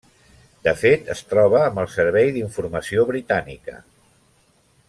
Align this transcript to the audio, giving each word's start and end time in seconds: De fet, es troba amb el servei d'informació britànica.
De 0.67 0.71
fet, 0.83 1.11
es 1.15 1.21
troba 1.33 1.61
amb 1.65 1.83
el 1.83 1.91
servei 1.97 2.33
d'informació 2.39 3.07
britànica. 3.13 3.81